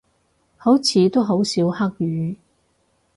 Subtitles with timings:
[0.57, 2.35] 好似都好少黑雨